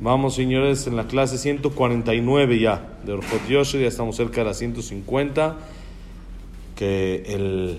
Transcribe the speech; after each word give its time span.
Vamos, 0.00 0.34
señores, 0.34 0.86
en 0.86 0.96
la 0.96 1.06
clase 1.06 1.36
149 1.36 2.58
ya 2.58 2.98
de 3.04 3.12
Orjot 3.12 3.46
Yosher, 3.48 3.82
ya 3.82 3.88
estamos 3.88 4.16
cerca 4.16 4.40
de 4.40 4.46
la 4.46 4.54
150. 4.54 5.58
Que 6.74 7.22
el 7.26 7.78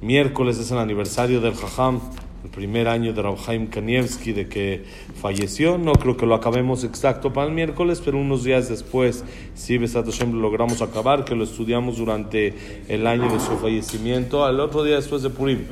miércoles 0.00 0.58
es 0.58 0.70
el 0.70 0.78
aniversario 0.78 1.40
del 1.40 1.54
Jajam, 1.54 2.00
el 2.44 2.50
primer 2.50 2.86
año 2.86 3.12
de 3.12 3.20
Rabhaim 3.20 3.66
Kanievski 3.66 4.32
de 4.32 4.48
que 4.48 4.84
falleció. 5.20 5.78
No 5.78 5.94
creo 5.94 6.16
que 6.16 6.24
lo 6.24 6.36
acabemos 6.36 6.84
exacto 6.84 7.32
para 7.32 7.48
el 7.48 7.52
miércoles, 7.52 8.00
pero 8.04 8.18
unos 8.18 8.44
días 8.44 8.68
después, 8.68 9.24
si 9.54 9.78
Besat 9.78 10.06
Hashem 10.06 10.34
lo 10.34 10.40
logramos 10.40 10.80
acabar, 10.80 11.24
que 11.24 11.34
lo 11.34 11.42
estudiamos 11.42 11.98
durante 11.98 12.54
el 12.86 13.04
año 13.08 13.32
de 13.32 13.40
su 13.40 13.56
fallecimiento, 13.58 14.44
al 14.44 14.60
otro 14.60 14.84
día 14.84 14.94
después 14.94 15.22
de 15.22 15.30
Purim. 15.30 15.64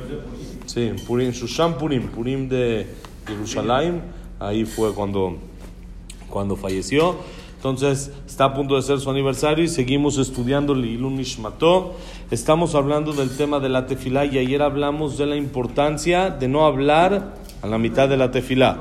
Sí, 0.65 0.91
Purim, 1.07 1.31
Shushan 1.31 1.77
Purim, 1.77 2.09
Purim 2.09 2.49
de 2.49 2.85
Jerusalén, 3.27 4.01
ahí 4.39 4.65
fue 4.65 4.93
cuando, 4.93 5.37
cuando 6.29 6.55
falleció. 6.55 7.15
Entonces 7.57 8.11
está 8.25 8.45
a 8.45 8.53
punto 8.53 8.75
de 8.75 8.81
ser 8.83 8.99
su 8.99 9.09
aniversario 9.09 9.63
y 9.63 9.67
seguimos 9.67 10.17
estudiando 10.17 10.73
Lilun 10.73 11.17
Nishmato. 11.17 11.95
Estamos 12.31 12.75
hablando 12.75 13.13
del 13.13 13.35
tema 13.35 13.59
de 13.59 13.69
la 13.69 13.87
tefilá 13.87 14.25
y 14.25 14.37
ayer 14.37 14.61
hablamos 14.61 15.17
de 15.17 15.25
la 15.25 15.35
importancia 15.35 16.29
de 16.29 16.47
no 16.47 16.65
hablar 16.65 17.35
a 17.61 17.67
la 17.67 17.77
mitad 17.77 18.07
de 18.07 18.17
la 18.17 18.31
tefilá. 18.31 18.77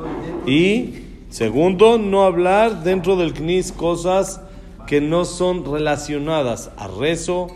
Y 0.46 0.95
segundo, 1.30 1.98
no 1.98 2.24
hablar 2.24 2.84
dentro 2.84 3.16
del 3.16 3.32
knis 3.32 3.73
cosas 3.73 4.42
que 4.87 5.01
no 5.01 5.24
son 5.24 5.65
relacionadas 5.65 6.70
a 6.76 6.87
rezo, 6.87 7.48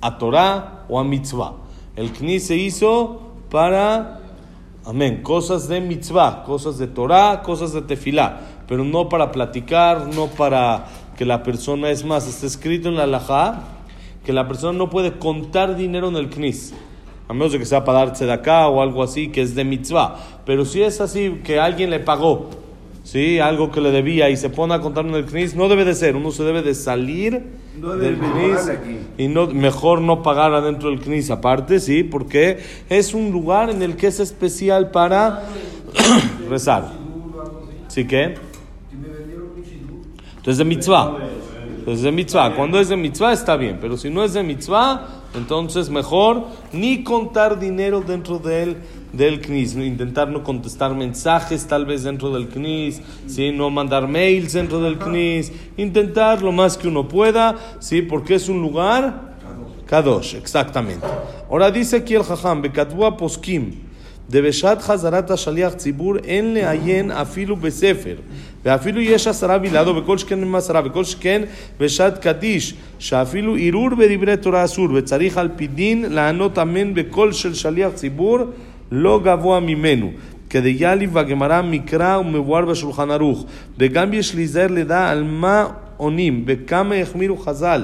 a 0.00 0.18
Torah 0.18 0.84
o 0.88 0.98
a 0.98 1.04
mitzvah. 1.04 1.54
El 1.96 2.12
knis 2.12 2.48
se 2.48 2.56
hizo 2.56 3.20
para, 3.50 4.20
amén, 4.86 5.22
cosas 5.22 5.66
de 5.68 5.80
mitzvah, 5.80 6.44
cosas 6.44 6.78
de 6.78 6.86
Torah, 6.86 7.42
cosas 7.42 7.72
de 7.72 7.82
tefilá, 7.82 8.40
pero 8.68 8.84
no 8.84 9.08
para 9.08 9.32
platicar, 9.32 10.08
no 10.14 10.26
para 10.26 10.86
que 11.16 11.24
la 11.24 11.42
persona, 11.42 11.90
es 11.90 12.04
más, 12.04 12.28
está 12.28 12.46
escrito 12.46 12.88
en 12.88 12.96
la 12.96 13.04
halajá 13.04 13.62
que 14.24 14.32
la 14.32 14.48
persona 14.48 14.76
no 14.76 14.90
puede 14.90 15.18
contar 15.18 15.76
dinero 15.76 16.08
en 16.08 16.16
el 16.16 16.28
knis, 16.28 16.74
a 17.28 17.32
menos 17.32 17.52
de 17.52 17.58
que 17.58 17.66
sea 17.66 17.84
para 17.84 18.06
darse 18.06 18.26
de 18.26 18.32
acá 18.32 18.68
o 18.68 18.82
algo 18.82 19.02
así, 19.02 19.28
que 19.28 19.42
es 19.42 19.54
de 19.54 19.64
mitzvah, 19.64 20.16
pero 20.44 20.64
si 20.64 20.82
es 20.82 21.00
así, 21.00 21.40
que 21.44 21.58
alguien 21.58 21.90
le 21.90 22.00
pagó, 22.00 22.50
¿sí? 23.04 23.38
algo 23.38 23.70
que 23.70 23.80
le 23.80 23.90
debía 23.90 24.28
y 24.30 24.36
se 24.36 24.50
pone 24.50 24.74
a 24.74 24.80
contar 24.80 25.06
en 25.06 25.14
el 25.14 25.24
knis, 25.24 25.54
no 25.54 25.68
debe 25.68 25.84
de 25.84 25.94
ser, 25.94 26.16
uno 26.16 26.30
se 26.30 26.44
debe 26.44 26.62
de 26.62 26.74
salir 26.74 27.63
No 27.80 27.96
del 27.96 28.18
knis 28.18 28.70
y 29.18 29.28
no, 29.28 29.48
mejor 29.48 30.00
no 30.00 30.22
pagar 30.22 30.54
adentro 30.54 30.90
del 30.90 31.00
knis 31.00 31.30
aparte, 31.30 31.80
¿sí? 31.80 32.04
Porque 32.04 32.58
es 32.88 33.14
un 33.14 33.32
lugar 33.32 33.68
en 33.70 33.82
el 33.82 33.96
que 33.96 34.06
es 34.06 34.20
especial 34.20 34.90
para 34.90 35.42
rezar. 36.48 36.92
¿Sí 37.88 38.06
que? 38.06 38.36
Entonces 40.36 40.58
de 40.58 40.64
mitzvah. 40.64 41.16
Entonces 41.78 42.02
de 42.02 42.12
mitzvah. 42.12 42.54
Cuando 42.54 42.78
es 42.78 42.88
de 42.88 42.96
mitzvah 42.96 43.32
está 43.32 43.56
bien, 43.56 43.78
pero 43.80 43.96
si 43.96 44.10
no 44.10 44.22
es 44.22 44.34
de 44.34 44.42
mitzvah, 44.42 45.23
entonces 45.34 45.90
mejor 45.90 46.46
ni 46.72 47.02
contar 47.02 47.58
dinero 47.58 48.00
dentro 48.00 48.38
del, 48.38 48.76
del 49.12 49.40
knis. 49.40 49.74
Intentar 49.74 50.28
no 50.28 50.42
contestar 50.42 50.94
mensajes 50.94 51.66
tal 51.66 51.86
vez 51.86 52.04
dentro 52.04 52.30
del 52.30 52.48
knis, 52.48 53.00
¿sí? 53.26 53.50
no 53.52 53.70
mandar 53.70 54.08
mails 54.08 54.52
dentro 54.52 54.80
del 54.80 54.98
knis. 54.98 55.52
Intentar 55.76 56.42
lo 56.42 56.52
más 56.52 56.78
que 56.78 56.88
uno 56.88 57.08
pueda, 57.08 57.56
¿sí? 57.80 58.02
porque 58.02 58.36
es 58.36 58.48
un 58.48 58.62
lugar 58.62 59.34
Kadosh, 59.86 60.34
exactamente. 60.34 61.06
Ahora 61.50 61.70
dice 61.70 61.96
aquí 61.96 62.14
el 62.14 62.22
Jajam, 62.22 62.62
Bekatbua 62.62 63.16
Poskim, 63.16 63.74
de 64.31 64.41
בשעת 64.41 64.81
חזרת 64.81 65.31
השליח 65.31 65.73
ציבור 65.73 66.17
אין 66.17 66.53
לעיין 66.53 67.11
אפילו 67.11 67.55
בספר 67.55 68.15
ואפילו 68.65 69.01
יש 69.01 69.27
עשרה 69.27 69.57
בלעדו 69.57 69.95
וכל 69.95 70.17
שכן 70.17 70.41
עם 70.41 70.55
עשרה 70.55 70.81
וכל 70.85 71.03
שכן 71.03 71.41
בשעת 71.79 72.17
קדיש 72.17 72.73
שאפילו 72.99 73.55
ערעור 73.59 73.89
בדברי 73.89 74.37
תורה 74.37 74.63
אסור 74.65 74.87
וצריך 74.93 75.37
על 75.37 75.49
פי 75.55 75.67
דין 75.67 76.05
לענות 76.09 76.59
אמן 76.59 76.93
בקול 76.93 77.31
של 77.31 77.53
שליח 77.53 77.91
ציבור 77.93 78.39
לא 78.91 79.19
גבוה 79.23 79.59
ממנו 79.59 80.11
כדיאלי 80.49 81.07
והגמרא 81.07 81.61
מקרא 81.61 82.17
ומבואר 82.17 82.65
בשולחן 82.65 83.11
ערוך 83.11 83.45
וגם 83.77 84.13
יש 84.13 84.35
להיזהר 84.35 84.67
לדע 84.67 85.09
על 85.09 85.23
מה 85.23 85.67
עונים 85.97 86.43
וכמה 86.47 86.95
החמירו 86.95 87.37
חז"ל 87.37 87.83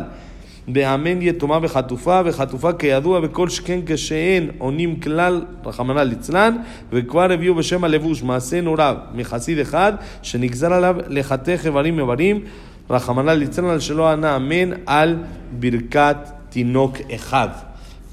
באמן 0.67 1.21
יתומה 1.21 1.59
וחטופה, 1.61 2.21
וחטופה 2.25 2.73
כידוע 2.73 3.19
בכל 3.19 3.49
שכן 3.49 3.79
כשאין 3.85 4.49
עונים 4.57 4.99
כלל, 4.99 5.45
רחמנא 5.65 5.99
ליצלן, 5.99 6.57
וכבר 6.91 7.31
הביאו 7.31 7.55
בשם 7.55 7.83
הלבוש 7.83 8.23
מעשה 8.23 8.61
נורא 8.61 8.93
מחסיד 9.15 9.59
אחד, 9.59 9.93
שנגזר 10.21 10.73
עליו 10.73 10.95
לחתך 11.07 11.61
איברים 11.65 11.99
איברים, 11.99 12.41
רחמנא 12.89 13.31
ליצלן 13.31 13.69
על 13.69 13.79
שלא 13.79 14.09
ענה 14.09 14.35
אמן 14.35 14.69
על 14.85 15.17
ברכת 15.59 16.17
תינוק 16.49 16.97
אחד. 17.15 17.49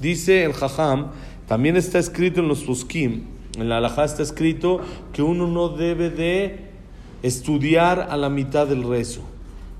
Dice 0.01 0.43
el 0.43 0.53
Jajam, 0.53 1.11
también 1.47 1.77
está 1.77 1.97
escrito 1.97 2.41
en 2.41 2.49
los 2.49 2.63
poskim, 2.63 3.23
en 3.57 3.69
la 3.69 3.77
halajá 3.77 4.03
está 4.03 4.21
escrito 4.21 4.81
que 5.13 5.21
uno 5.21 5.47
no 5.47 5.69
debe 5.69 6.09
de 6.09 6.59
estudiar 7.21 8.07
a 8.09 8.17
la 8.17 8.27
mitad 8.27 8.67
del 8.67 8.83
rezo. 8.83 9.21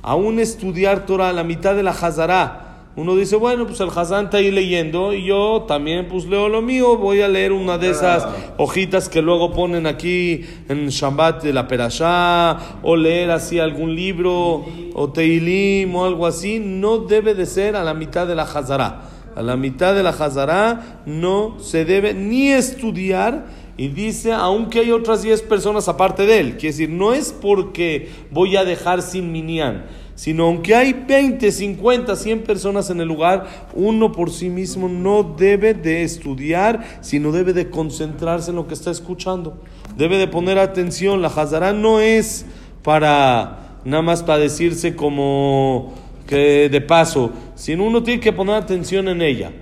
Aún 0.03 0.38
estudiar 0.38 1.06
Torah 1.06 1.31
a 1.31 1.32
la 1.32 1.44
mitad 1.44 1.75
de 1.75 1.82
la 1.82 1.91
Hazara. 1.91 2.64
Uno 2.98 3.14
dice, 3.14 3.36
bueno, 3.36 3.64
pues 3.64 3.78
el 3.78 3.91
Hazán 3.94 4.25
está 4.25 4.38
ahí 4.38 4.50
leyendo 4.50 5.12
y 5.12 5.25
yo 5.25 5.66
también 5.69 6.09
pues 6.09 6.26
leo 6.26 6.48
lo 6.48 6.62
mío, 6.62 6.97
voy 6.97 7.20
a 7.20 7.28
leer 7.28 7.53
una 7.53 7.78
de 7.78 7.91
esas 7.91 8.26
hojitas 8.56 9.08
que 9.08 9.22
luego 9.22 9.53
ponen 9.53 9.87
aquí 9.87 10.44
en 10.69 10.88
Shabbat 10.88 11.44
de 11.44 11.53
la 11.53 11.69
Perashá, 11.69 12.58
o 12.82 12.97
leer 12.97 13.31
así 13.31 13.60
algún 13.60 13.94
libro, 13.94 14.64
o 14.94 15.10
Teilim, 15.10 15.94
o 15.94 16.06
algo 16.06 16.26
así. 16.26 16.58
No 16.58 16.98
debe 16.98 17.34
de 17.34 17.47
ser 17.47 17.76
a 17.76 17.84
la 17.84 17.94
mitad 17.94 18.26
de 18.26 18.34
la 18.34 18.42
Hazara. 18.42 19.03
A 19.37 19.42
la 19.42 19.56
mitad 19.56 19.94
de 19.94 20.03
la 20.03 20.10
Hazara 20.10 21.03
no 21.06 21.60
se 21.60 21.84
debe 21.84 22.14
ni 22.14 22.48
estudiar 22.48 23.47
y 23.78 23.86
dice, 23.86 24.32
aunque 24.32 24.80
hay 24.80 24.90
otras 24.90 25.22
10 25.22 25.42
personas 25.42 25.88
aparte 25.88 26.26
de 26.26 26.40
él, 26.40 26.50
quiere 26.56 26.72
decir, 26.72 26.90
no 26.90 27.14
es 27.14 27.32
porque 27.32 28.08
voy 28.32 28.56
a 28.56 28.64
dejar 28.64 29.02
sin 29.02 29.30
minyan, 29.30 29.86
sino 30.16 30.46
aunque 30.46 30.74
hay 30.74 30.92
20, 30.92 31.52
50, 31.52 32.16
100 32.16 32.42
personas 32.42 32.90
en 32.90 33.00
el 33.00 33.06
lugar, 33.06 33.46
uno 33.74 34.10
por 34.10 34.32
sí 34.32 34.50
mismo 34.50 34.88
no 34.88 35.22
debe 35.22 35.74
de 35.74 36.02
estudiar, 36.02 36.98
sino 37.02 37.30
debe 37.30 37.52
de 37.52 37.70
concentrarse 37.70 38.50
en 38.50 38.56
lo 38.56 38.66
que 38.66 38.74
está 38.74 38.90
escuchando. 38.90 39.56
Debe 39.96 40.18
de 40.18 40.26
poner 40.26 40.58
atención, 40.58 41.22
la 41.22 41.28
Hazara 41.28 41.72
no 41.72 42.00
es 42.00 42.46
para 42.82 43.78
nada 43.84 44.02
más 44.02 44.24
para 44.24 44.40
decirse 44.40 44.96
como 44.96 45.94
que 46.26 46.68
de 46.68 46.80
paso, 46.80 47.30
sino 47.54 47.84
uno 47.84 48.02
tiene 48.02 48.20
que 48.20 48.32
poner 48.32 48.56
atención 48.56 49.06
en 49.06 49.22
ella. 49.22 49.52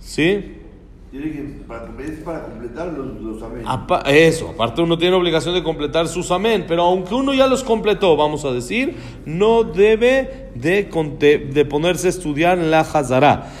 ¿Sí? 0.00 0.61
Tiene 1.12 1.30
que, 1.30 1.42
para, 1.68 1.88
para 2.24 2.42
completar 2.44 2.90
los, 2.94 3.42
amén. 3.42 3.66
Eso, 4.06 4.48
aparte 4.48 4.80
uno 4.80 4.96
tiene 4.96 5.14
obligación 5.14 5.54
de 5.54 5.62
completar 5.62 6.08
sus 6.08 6.30
amén, 6.30 6.64
pero 6.66 6.84
aunque 6.84 7.14
uno 7.14 7.34
ya 7.34 7.46
los 7.46 7.62
completó, 7.62 8.16
vamos 8.16 8.46
a 8.46 8.52
decir, 8.52 8.96
no 9.26 9.62
debe 9.62 10.48
de, 10.54 10.88
de 11.52 11.64
ponerse 11.66 12.06
a 12.06 12.10
estudiar 12.10 12.56
en 12.58 12.70
la 12.70 12.80
Hazara. 12.80 13.52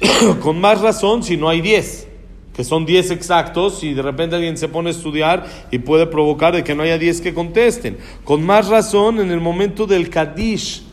Con 0.40 0.58
más 0.58 0.80
razón 0.80 1.22
si 1.22 1.36
no 1.36 1.50
hay 1.50 1.60
10, 1.60 2.08
que 2.54 2.64
son 2.64 2.86
10 2.86 3.10
exactos, 3.10 3.84
y 3.84 3.92
de 3.92 4.00
repente 4.00 4.36
alguien 4.36 4.56
se 4.56 4.68
pone 4.68 4.88
a 4.88 4.92
estudiar 4.92 5.44
y 5.70 5.80
puede 5.80 6.06
provocar 6.06 6.54
de 6.56 6.64
que 6.64 6.74
no 6.74 6.82
haya 6.82 6.96
10 6.96 7.20
que 7.20 7.34
contesten. 7.34 7.98
Con 8.24 8.42
más 8.42 8.68
razón 8.68 9.20
en 9.20 9.30
el 9.30 9.42
momento 9.42 9.86
del 9.86 10.08
Kadish, 10.08 10.85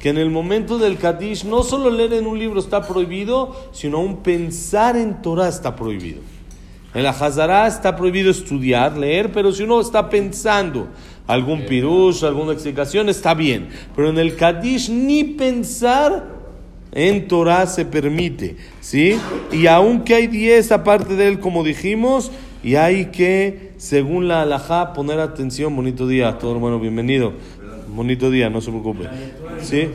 que 0.00 0.08
en 0.08 0.18
el 0.18 0.30
momento 0.30 0.78
del 0.78 0.96
Kadish 0.96 1.44
no 1.44 1.62
solo 1.62 1.90
leer 1.90 2.14
en 2.14 2.26
un 2.26 2.38
libro 2.38 2.58
está 2.58 2.88
prohibido, 2.88 3.54
sino 3.70 3.98
aún 3.98 4.16
pensar 4.22 4.96
en 4.96 5.20
Torah 5.20 5.48
está 5.48 5.76
prohibido. 5.76 6.22
En 6.94 7.04
la 7.04 7.10
Hazara 7.10 7.68
está 7.68 7.94
prohibido 7.94 8.30
estudiar, 8.30 8.96
leer, 8.96 9.30
pero 9.30 9.52
si 9.52 9.62
uno 9.62 9.80
está 9.80 10.08
pensando 10.08 10.88
algún 11.26 11.66
pirush, 11.66 12.24
alguna 12.24 12.52
explicación, 12.52 13.08
está 13.08 13.34
bien. 13.34 13.68
Pero 13.94 14.08
en 14.08 14.18
el 14.18 14.34
Kadish 14.34 14.90
ni 14.90 15.22
pensar 15.22 16.24
en 16.92 17.28
Torah 17.28 17.66
se 17.66 17.84
permite, 17.84 18.56
¿sí? 18.80 19.16
Y 19.52 19.66
aunque 19.66 20.14
hay 20.14 20.26
10 20.26 20.72
aparte 20.72 21.14
de 21.14 21.28
él, 21.28 21.38
como 21.38 21.62
dijimos, 21.62 22.32
y 22.62 22.74
hay 22.74 23.06
que, 23.06 23.72
según 23.76 24.28
la 24.28 24.42
halajá, 24.42 24.92
poner 24.92 25.20
atención. 25.20 25.74
Bonito 25.76 26.06
día, 26.06 26.38
todo 26.38 26.54
hermano, 26.54 26.80
bienvenido. 26.80 27.32
Bonito 27.94 28.30
día, 28.30 28.48
no 28.50 28.60
se 28.60 28.70
preocupe. 28.70 29.08
¿Sí? 29.60 29.88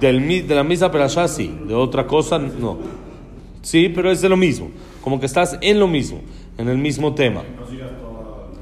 Del, 0.00 0.46
de 0.46 0.54
la 0.54 0.64
misma 0.64 0.90
perashá 0.90 1.28
sí, 1.28 1.54
de 1.66 1.74
otra 1.74 2.06
cosa 2.06 2.38
no. 2.38 2.78
Sí, 3.62 3.90
pero 3.94 4.10
es 4.10 4.20
de 4.20 4.28
lo 4.28 4.36
mismo. 4.36 4.70
Como 5.02 5.20
que 5.20 5.26
estás 5.26 5.58
en 5.60 5.78
lo 5.78 5.86
mismo, 5.86 6.20
en 6.56 6.68
el 6.68 6.78
mismo 6.78 7.14
tema. 7.14 7.42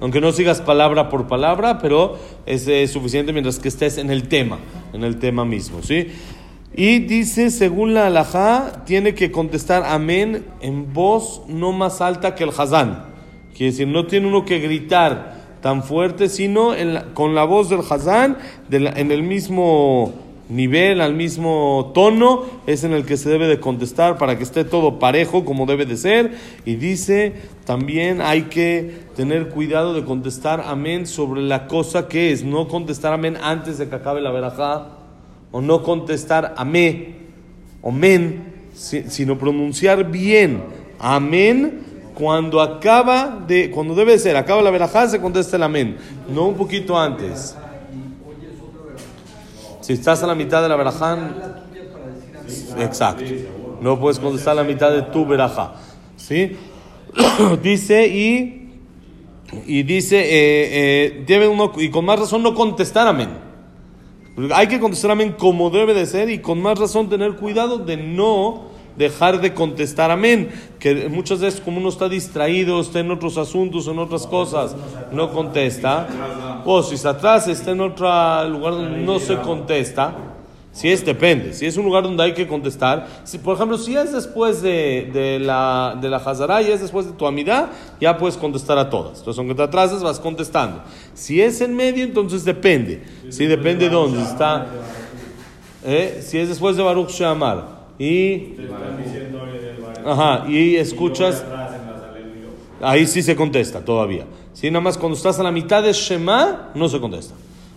Aunque 0.00 0.20
no 0.20 0.32
sigas 0.32 0.60
palabra 0.60 1.08
por 1.08 1.26
palabra, 1.26 1.78
pero 1.78 2.18
es 2.44 2.90
suficiente 2.90 3.32
mientras 3.32 3.58
que 3.58 3.68
estés 3.68 3.98
en 3.98 4.10
el 4.10 4.28
tema, 4.28 4.58
en 4.92 5.04
el 5.04 5.18
tema 5.18 5.44
mismo, 5.44 5.82
¿sí? 5.82 6.08
Y 6.74 6.98
dice, 6.98 7.50
según 7.50 7.94
la 7.94 8.08
halajá, 8.08 8.84
tiene 8.84 9.14
que 9.14 9.30
contestar 9.30 9.84
amén 9.86 10.44
en 10.60 10.92
voz 10.92 11.42
no 11.48 11.72
más 11.72 12.02
alta 12.02 12.34
que 12.34 12.44
el 12.44 12.50
hazán. 12.50 13.06
Quiere 13.56 13.72
decir, 13.72 13.88
no 13.88 14.06
tiene 14.06 14.28
uno 14.28 14.44
que 14.44 14.58
gritar 14.58 15.35
tan 15.66 15.82
fuerte, 15.82 16.28
sino 16.28 16.76
en 16.76 16.94
la- 16.94 17.06
con 17.12 17.34
la 17.34 17.42
voz 17.42 17.68
del 17.68 17.80
Hazán, 17.80 18.36
en 18.70 19.10
el 19.10 19.24
mismo 19.24 20.12
nivel, 20.48 21.00
al 21.00 21.14
mismo 21.14 21.90
tono, 21.92 22.44
es 22.68 22.84
en 22.84 22.92
el 22.92 23.04
que 23.04 23.16
se 23.16 23.28
debe 23.30 23.48
de 23.48 23.58
contestar 23.58 24.16
para 24.16 24.38
que 24.38 24.44
esté 24.44 24.62
todo 24.62 25.00
parejo 25.00 25.44
como 25.44 25.66
debe 25.66 25.84
de 25.84 25.96
ser. 25.96 26.36
Y 26.64 26.76
dice, 26.76 27.32
también 27.64 28.20
hay 28.20 28.42
que 28.42 28.92
tener 29.16 29.48
cuidado 29.48 29.92
de 29.92 30.04
contestar 30.04 30.62
amén 30.64 31.04
sobre 31.04 31.42
la 31.42 31.66
cosa 31.66 32.06
que 32.06 32.30
es, 32.30 32.44
no 32.44 32.68
contestar 32.68 33.12
amén 33.12 33.36
antes 33.42 33.76
de 33.78 33.88
que 33.88 33.96
acabe 33.96 34.20
la 34.20 34.30
verajá, 34.30 34.86
o 35.50 35.60
no 35.60 35.82
contestar 35.82 36.54
amén 36.56 37.16
o 37.82 37.90
men, 37.90 38.52
si- 38.72 39.10
sino 39.10 39.36
pronunciar 39.36 40.12
bien 40.12 40.62
amén 41.00 41.80
cuando 42.16 42.62
acaba 42.62 43.44
de, 43.46 43.70
cuando 43.70 43.94
debe 43.94 44.18
ser, 44.18 44.38
acaba 44.38 44.62
la 44.62 44.70
verajá, 44.70 45.06
se 45.06 45.20
contesta 45.20 45.56
el 45.56 45.62
amén, 45.62 45.98
no 46.32 46.48
un 46.48 46.54
poquito 46.54 46.98
antes. 46.98 47.54
Si 49.82 49.92
estás 49.92 50.22
a 50.22 50.26
la 50.26 50.34
mitad 50.34 50.62
de 50.62 50.68
la 50.70 50.76
verajá, 50.76 51.18
exacto, 52.78 53.22
no 53.82 54.00
puedes 54.00 54.18
contestar 54.18 54.56
la 54.56 54.64
mitad 54.64 54.90
de 54.92 55.02
tu 55.02 55.26
verajá, 55.26 55.74
¿sí? 56.16 56.56
dice 57.62 58.06
y 58.06 58.62
y 59.66 59.82
dice 59.82 60.18
eh, 60.18 61.24
eh, 61.28 61.48
uno 61.48 61.70
y 61.76 61.90
con 61.90 62.06
más 62.06 62.18
razón 62.18 62.42
no 62.42 62.54
contestar 62.54 63.06
amén. 63.06 63.28
Hay 64.54 64.68
que 64.68 64.80
contestar 64.80 65.10
amén 65.10 65.34
como 65.38 65.68
debe 65.68 65.92
de 65.92 66.06
ser 66.06 66.30
y 66.30 66.38
con 66.38 66.62
más 66.62 66.78
razón 66.78 67.10
tener 67.10 67.36
cuidado 67.36 67.76
de 67.76 67.98
no 67.98 68.75
dejar 68.96 69.40
de 69.40 69.54
contestar 69.54 70.10
amén. 70.10 70.50
Que 70.78 71.08
muchas 71.08 71.40
veces 71.40 71.60
como 71.60 71.78
uno 71.78 71.88
está 71.88 72.08
distraído, 72.08 72.80
está 72.80 73.00
en 73.00 73.10
otros 73.10 73.38
asuntos, 73.38 73.86
en 73.86 73.98
otras 73.98 74.26
cosas, 74.26 74.76
no 75.12 75.32
contesta. 75.32 76.62
O 76.64 76.82
si 76.82 76.94
está 76.96 77.10
atrás, 77.10 77.48
está 77.48 77.70
en 77.70 77.80
otro 77.80 78.06
lugar 78.48 78.74
donde 78.74 78.98
no 78.98 79.18
se 79.18 79.36
contesta. 79.36 80.14
Si 80.72 80.90
es, 80.90 81.06
depende. 81.06 81.54
Si 81.54 81.64
es 81.64 81.78
un 81.78 81.86
lugar 81.86 82.02
donde 82.02 82.22
hay 82.22 82.34
que 82.34 82.46
contestar. 82.46 83.06
Si, 83.24 83.38
por 83.38 83.56
ejemplo, 83.56 83.78
si 83.78 83.96
es 83.96 84.12
después 84.12 84.60
de, 84.60 85.08
de 85.10 85.38
la, 85.38 85.96
de 85.98 86.10
la 86.10 86.18
Hazara 86.18 86.60
y 86.60 86.70
es 86.70 86.82
después 86.82 87.06
de 87.06 87.12
tu 87.12 87.26
amidad, 87.26 87.70
ya 87.98 88.18
puedes 88.18 88.36
contestar 88.36 88.76
a 88.76 88.90
todas. 88.90 89.20
Entonces, 89.20 89.38
aunque 89.38 89.54
te 89.54 89.62
atrases, 89.62 90.02
vas 90.02 90.20
contestando. 90.20 90.82
Si 91.14 91.40
es 91.40 91.62
en 91.62 91.74
medio, 91.74 92.04
entonces 92.04 92.44
depende. 92.44 93.02
Si 93.30 93.46
depende 93.46 93.86
de 93.86 93.90
dónde 93.90 94.20
está. 94.20 94.66
¿Eh? 95.82 96.22
Si 96.22 96.36
es 96.36 96.50
después 96.50 96.76
de 96.76 96.82
Baruch 96.82 97.08
Shamar 97.08 97.75
y, 97.98 98.56
ajá, 100.04 100.44
y 100.48 100.76
escuchas, 100.76 101.44
ahí 102.80 103.06
sí 103.06 103.22
se 103.22 103.34
contesta 103.34 103.84
todavía. 103.84 104.24
Si 104.52 104.70
nada 104.70 104.80
más 104.80 104.96
cuando 104.98 105.16
estás 105.16 105.38
a 105.38 105.42
la 105.42 105.52
mitad 105.52 105.82
de 105.82 105.92
Shema, 105.92 106.70
no 106.74 106.88
se 106.88 107.00
contesta. 107.00 107.34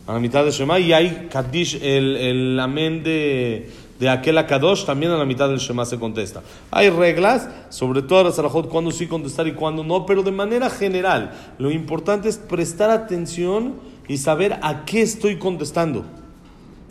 A 0.08 0.14
la 0.14 0.20
mitad 0.20 0.44
de 0.44 0.52
Shema 0.52 0.80
y 0.80 0.94
hay 0.94 1.28
Kaddish, 1.32 1.76
el, 1.82 2.16
el 2.18 2.60
amén 2.60 3.04
de, 3.04 3.70
de 4.00 4.10
aquel 4.10 4.38
Akadosh, 4.38 4.86
también 4.86 5.12
a 5.12 5.18
la 5.18 5.26
mitad 5.26 5.50
del 5.50 5.60
Shema 5.60 5.86
se 5.86 6.00
contesta. 6.00 6.42
Hay 6.72 6.90
reglas, 6.90 7.50
sobre 7.70 8.02
todo 8.02 8.28
a 8.28 8.32
Sarajot, 8.32 8.70
cuándo 8.70 8.92
sí 8.92 9.08
contestar 9.08 9.48
y 9.48 9.54
cuándo 9.54 9.84
no, 9.84 10.06
pero 10.06 10.24
de 10.24 10.32
manera 10.32 10.70
general, 10.70 11.34
lo 11.58 11.70
importante 11.70 12.30
es 12.30 12.38
prestar 12.38 12.90
atención 12.90 13.76
y 14.08 14.18
saber 14.18 14.58
a 14.62 14.86
qué 14.86 15.02
estoy 15.02 15.38
contestando. 15.38 16.06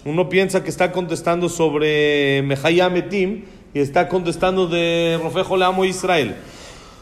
Uno 0.09 0.31
piensa 0.31 0.65
que 0.65 0.71
está 0.71 0.91
contestando 0.91 1.51
sobre 1.51 2.41
Mehayametim 2.41 3.43
y 3.75 3.79
está 3.79 4.09
contestando 4.09 4.67
de 4.67 5.21
Rofejo 5.23 5.59
le 5.59 5.67
amo 5.67 5.85
Israel. 5.85 6.37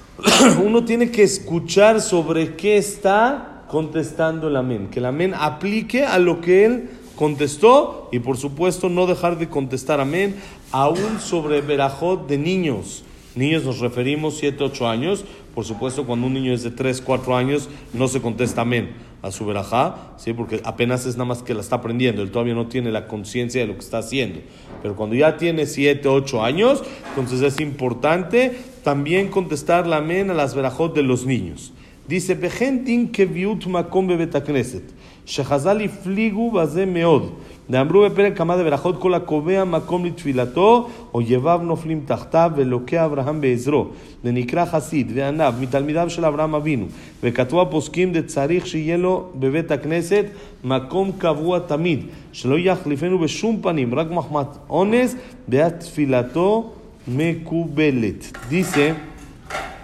Uno 0.65 0.85
tiene 0.85 1.13
que 1.13 1.23
escuchar 1.23 2.01
sobre 2.01 2.57
qué 2.57 2.79
está 2.79 3.63
contestando 3.69 4.49
el 4.49 4.57
amén. 4.57 4.89
Que 4.91 4.99
el 4.99 5.07
amén 5.07 5.35
aplique 5.39 6.05
a 6.05 6.19
lo 6.19 6.41
que 6.41 6.65
él 6.65 6.91
contestó 7.15 8.09
y 8.11 8.19
por 8.19 8.39
supuesto 8.39 8.89
no 8.89 9.07
dejar 9.07 9.39
de 9.39 9.49
contestar 9.49 10.01
amén 10.01 10.35
aún 10.73 11.21
sobre 11.21 11.61
verajot 11.61 12.27
de 12.27 12.39
niños. 12.39 13.05
Niños 13.37 13.63
nos 13.63 13.79
referimos 13.79 14.39
7, 14.39 14.65
8 14.65 14.89
años. 14.89 15.25
Por 15.55 15.65
supuesto, 15.65 16.07
cuando 16.07 16.27
un 16.27 16.35
niño 16.35 16.53
es 16.53 16.65
de 16.65 16.73
3, 16.73 17.03
4 17.03 17.37
años, 17.37 17.69
no 17.93 18.09
se 18.09 18.21
contesta 18.21 18.63
amén 18.63 19.06
a 19.27 19.33
su 19.33 19.45
verajá, 19.45 20.13
¿sí? 20.17 20.33
porque 20.33 20.61
apenas 20.65 21.05
es 21.05 21.17
nada 21.17 21.27
más 21.27 21.43
que 21.43 21.53
la 21.53 21.61
está 21.61 21.77
aprendiendo, 21.77 22.23
él 22.23 22.31
todavía 22.31 22.55
no 22.55 22.69
tiene 22.69 22.93
la 22.93 23.09
conciencia 23.09 23.61
de 23.61 23.67
lo 23.67 23.75
que 23.75 23.81
está 23.81 23.99
haciendo. 23.99 24.39
Pero 24.83 24.95
cuando 24.95 25.17
ya 25.17 25.37
tiene 25.37 25.67
7, 25.67 26.09
8 26.09 26.45
años, 26.45 26.83
entonces 27.09 27.43
es 27.43 27.61
importante 27.61 28.57
también 28.85 29.29
contestar 29.29 29.87
la 29.87 29.97
amén 29.97 30.31
a 30.31 30.35
las 30.35 30.55
verajot 30.55 30.95
de 30.95 31.03
los 31.03 31.27
niños. 31.27 31.73
Dice, 32.07 32.37
Bejentin 32.37 33.11
que 33.11 33.27
viut 33.27 33.67
makom 33.67 34.07
bebetacneset, 34.07 34.85
shehazal 35.27 35.89
fligu 35.89 36.53
meod 36.87 37.33
שחז"ל 37.70 37.78
הפליגו 37.78 38.02
בזה 38.02 38.02
מאוד. 38.02 38.02
דאמרו 38.02 38.06
בפרק 38.10 38.38
כמה 38.38 38.58
דברכות 38.58 39.00
כל 39.00 39.14
הקובע 39.14 39.64
מקום 39.64 40.06
לתפילתו, 40.06 40.90
אויביו 41.14 41.60
נופלים 41.64 42.02
תחתיו, 42.06 42.52
ולוקח 42.56 43.02
אברהם 43.06 43.42
בעזרו. 43.42 43.88
ונקרא 44.24 44.66
חסיד 44.66 45.12
וענב 45.16 45.54
מתלמידיו 45.62 46.10
של 46.10 46.26
אברהם 46.26 46.56
אבינו. 46.56 46.86
וכתבו 47.24 47.62
הפוסקים 47.62 48.14
דצריך 48.14 48.68
שיהיה 48.68 48.98
לו 48.98 49.26
בבית 49.36 49.72
הכנסת 49.72 50.26
מקום 50.64 51.12
קבוע 51.18 51.60
תמיד, 51.60 52.00
שלא 52.34 52.60
יחליפנו 52.60 53.20
בשום 53.20 53.60
פנים, 53.62 53.96
רק 53.96 54.12
מחמת 54.12 54.48
אונס, 54.70 55.16
ואת 55.50 55.80
תפילתו 55.80 56.72
מקובלת. 57.08 58.38
Dice... 58.52 58.94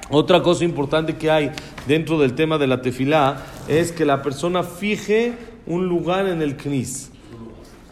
Otra 0.09 0.41
cosa 0.41 0.63
importante 0.63 1.17
que 1.17 1.29
hay 1.29 1.51
dentro 1.85 2.17
del 2.17 2.33
tema 2.33 2.57
de 2.57 2.65
la 2.65 2.81
tefilá 2.81 3.43
es 3.67 3.91
que 3.91 4.05
la 4.05 4.21
persona 4.21 4.63
fije 4.63 5.33
un 5.65 5.85
lugar 5.85 6.27
en 6.27 6.41
el 6.41 6.55
knis. 6.55 7.10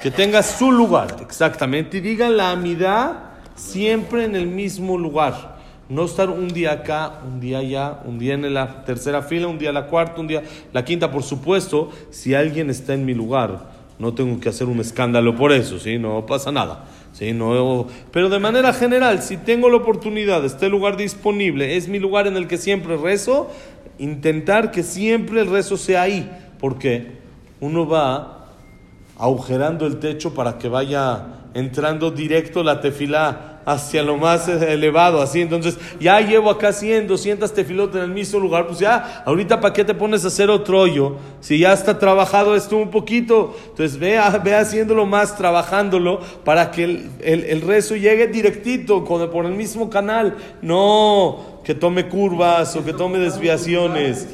Que 0.02 0.10
tenga 0.10 0.42
su 0.42 0.72
lugar, 0.72 1.16
exactamente. 1.20 1.98
Y 1.98 2.00
diga 2.00 2.28
la 2.28 2.52
amidad 2.52 3.30
siempre 3.54 4.24
en 4.24 4.34
el 4.34 4.46
mismo 4.46 4.96
lugar. 4.96 5.58
No 5.88 6.04
estar 6.04 6.30
un 6.30 6.48
día 6.48 6.72
acá, 6.72 7.20
un 7.26 7.40
día 7.40 7.58
allá, 7.58 8.00
un 8.04 8.18
día 8.18 8.34
en 8.34 8.54
la 8.54 8.84
tercera 8.84 9.22
fila, 9.22 9.48
un 9.48 9.58
día 9.58 9.72
la 9.72 9.86
cuarta, 9.86 10.20
un 10.20 10.28
día 10.28 10.42
la 10.72 10.84
quinta. 10.84 11.10
Por 11.10 11.22
supuesto, 11.22 11.90
si 12.10 12.34
alguien 12.34 12.70
está 12.70 12.94
en 12.94 13.04
mi 13.04 13.12
lugar, 13.12 13.70
no 13.98 14.14
tengo 14.14 14.40
que 14.40 14.48
hacer 14.48 14.68
un 14.68 14.80
escándalo 14.80 15.36
por 15.36 15.52
eso, 15.52 15.78
¿sí? 15.78 15.98
No 15.98 16.24
pasa 16.24 16.50
nada. 16.50 16.84
¿sí? 17.12 17.32
No, 17.32 17.86
pero 18.12 18.28
de 18.28 18.38
manera 18.38 18.72
general, 18.72 19.22
si 19.22 19.36
tengo 19.36 19.68
la 19.68 19.76
oportunidad, 19.76 20.44
este 20.44 20.68
lugar 20.68 20.96
disponible, 20.96 21.76
es 21.76 21.88
mi 21.88 21.98
lugar 21.98 22.26
en 22.26 22.36
el 22.36 22.46
que 22.46 22.56
siempre 22.56 22.96
rezo, 22.96 23.50
intentar 23.98 24.70
que 24.70 24.82
siempre 24.82 25.42
el 25.42 25.50
rezo 25.50 25.76
sea 25.76 26.02
ahí, 26.02 26.30
porque 26.58 27.18
uno 27.60 27.86
va 27.86 28.39
agujerando 29.20 29.86
el 29.86 29.98
techo 29.98 30.34
para 30.34 30.58
que 30.58 30.68
vaya 30.68 31.26
entrando 31.54 32.10
directo 32.10 32.62
la 32.62 32.80
tefilá 32.80 33.46
hacia 33.66 34.02
lo 34.02 34.16
más 34.16 34.48
elevado, 34.48 35.20
así. 35.20 35.42
Entonces, 35.42 35.78
ya 36.00 36.20
llevo 36.20 36.48
acá 36.50 36.72
100, 36.72 37.06
200 37.06 37.52
tefilot 37.52 37.94
en 37.96 38.02
el 38.02 38.10
mismo 38.10 38.40
lugar, 38.40 38.66
pues 38.66 38.78
ya, 38.78 39.22
ahorita 39.26 39.60
para 39.60 39.74
qué 39.74 39.84
te 39.84 39.94
pones 39.94 40.24
a 40.24 40.28
hacer 40.28 40.48
otro 40.48 40.80
hoyo, 40.80 41.16
si 41.40 41.58
ya 41.58 41.72
está 41.72 41.98
trabajado 41.98 42.56
esto 42.56 42.76
un 42.78 42.90
poquito. 42.90 43.54
Entonces, 43.68 43.98
ve, 43.98 44.18
ve 44.42 44.54
haciéndolo 44.54 45.04
más, 45.06 45.36
trabajándolo, 45.36 46.20
para 46.44 46.70
que 46.70 46.84
el, 46.84 47.10
el- 47.20 47.44
el 47.44 47.60
rezo 47.60 47.96
llegue 47.96 48.28
directito, 48.28 49.04
con, 49.04 49.28
por 49.30 49.44
el 49.44 49.52
mismo 49.52 49.90
canal, 49.90 50.36
no 50.62 51.60
que 51.64 51.74
tome 51.74 52.08
curvas 52.08 52.74
o 52.76 52.84
que 52.84 52.92
tome 52.94 53.18
desviaciones. 53.18 54.26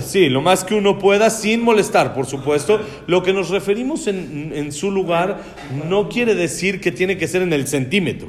Sí, 0.00 0.28
lo 0.28 0.40
más 0.40 0.64
que 0.64 0.74
uno 0.74 0.98
pueda 0.98 1.30
sin 1.30 1.62
molestar, 1.62 2.14
por 2.14 2.26
supuesto. 2.26 2.80
Lo 3.06 3.22
que 3.22 3.32
nos 3.32 3.50
referimos 3.50 4.06
en, 4.06 4.52
en 4.54 4.72
su 4.72 4.90
lugar 4.90 5.42
no 5.88 6.08
quiere 6.08 6.34
decir 6.34 6.80
que 6.80 6.92
tiene 6.92 7.16
que 7.16 7.28
ser 7.28 7.42
en 7.42 7.52
el 7.52 7.66
centímetro. 7.66 8.28